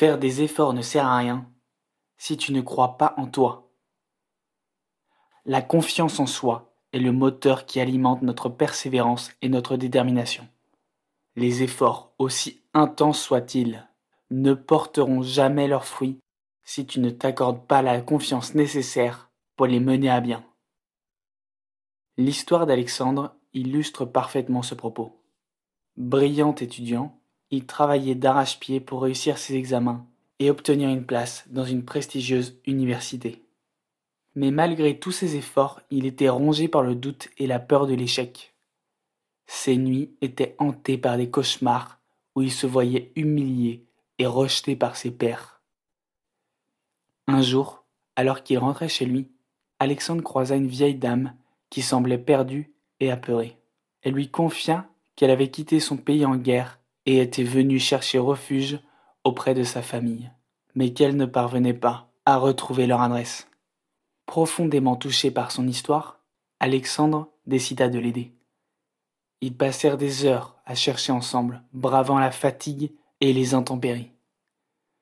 [0.00, 1.46] Faire des efforts ne sert à rien
[2.16, 3.70] si tu ne crois pas en toi.
[5.44, 10.48] La confiance en soi est le moteur qui alimente notre persévérance et notre détermination.
[11.36, 13.86] Les efforts, aussi intenses soient-ils,
[14.30, 16.18] ne porteront jamais leurs fruits
[16.64, 20.42] si tu ne t'accordes pas la confiance nécessaire pour les mener à bien.
[22.16, 25.20] L'histoire d'Alexandre illustre parfaitement ce propos.
[25.98, 27.19] Brillant étudiant,
[27.50, 30.06] il travaillait d'arrache-pied pour réussir ses examens
[30.38, 33.42] et obtenir une place dans une prestigieuse université.
[34.34, 37.94] Mais malgré tous ses efforts, il était rongé par le doute et la peur de
[37.94, 38.54] l'échec.
[39.46, 41.98] Ses nuits étaient hantées par des cauchemars
[42.36, 43.84] où il se voyait humilié
[44.18, 45.60] et rejeté par ses pairs.
[47.26, 47.84] Un jour,
[48.16, 49.28] alors qu'il rentrait chez lui,
[49.78, 51.34] Alexandre croisa une vieille dame
[51.70, 53.56] qui semblait perdue et apeurée.
[54.02, 56.79] Elle lui confia qu'elle avait quitté son pays en guerre
[57.18, 58.80] était venue chercher refuge
[59.24, 60.30] auprès de sa famille,
[60.74, 63.48] mais qu'elle ne parvenait pas à retrouver leur adresse.
[64.26, 66.20] Profondément touché par son histoire,
[66.60, 68.32] Alexandre décida de l'aider.
[69.40, 74.12] Ils passèrent des heures à chercher ensemble, bravant la fatigue et les intempéries.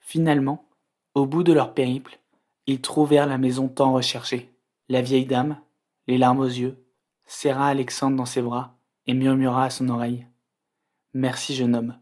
[0.00, 0.68] Finalement,
[1.14, 2.18] au bout de leur périple,
[2.66, 4.52] ils trouvèrent la maison tant recherchée.
[4.88, 5.58] La vieille dame,
[6.06, 6.84] les larmes aux yeux,
[7.24, 10.26] serra Alexandre dans ses bras et murmura à son oreille.
[11.16, 11.96] Merci jeune homme,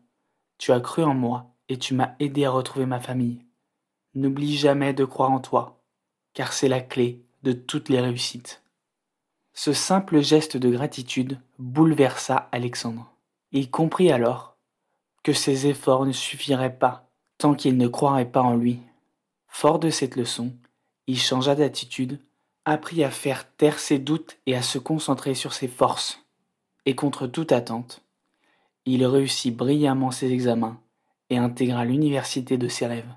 [0.56, 3.44] tu as cru en moi et tu m'as aidé à retrouver ma famille.
[4.14, 5.82] N'oublie jamais de croire en toi,
[6.32, 8.62] car c'est la clé de toutes les réussites.
[9.52, 13.12] Ce simple geste de gratitude bouleversa Alexandre.
[13.50, 14.56] Il comprit alors
[15.22, 18.80] que ses efforts ne suffiraient pas tant qu'il ne croirait pas en lui.
[19.46, 20.54] Fort de cette leçon,
[21.06, 22.18] il changea d'attitude,
[22.64, 26.24] apprit à faire taire ses doutes et à se concentrer sur ses forces.
[26.86, 28.02] Et contre toute attente,
[28.84, 30.80] il réussit brillamment ses examens
[31.30, 33.14] et intégra l'université de ses rêves.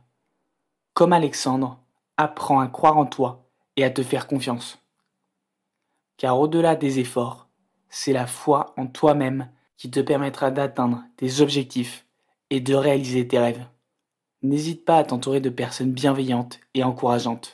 [0.94, 1.80] Comme Alexandre,
[2.18, 4.80] apprends à croire en toi et à te faire confiance.
[6.18, 7.48] Car au-delà des efforts,
[7.90, 12.06] c'est la foi en toi-même qui te permettra d'atteindre tes objectifs
[12.50, 13.66] et de réaliser tes rêves.
[14.42, 17.52] N'hésite pas à t'entourer de personnes bienveillantes et encourageantes,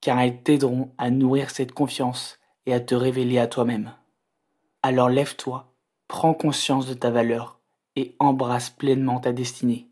[0.00, 3.92] car elles t'aideront à nourrir cette confiance et à te révéler à toi-même.
[4.82, 5.73] Alors lève-toi,
[6.08, 7.60] prends conscience de ta valeur
[7.96, 9.88] et embrasse pleinement ta destinée.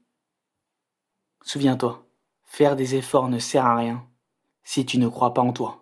[1.43, 2.06] Souviens-toi,
[2.45, 4.06] faire des efforts ne sert à rien
[4.65, 5.81] si tu ne crois pas en toi.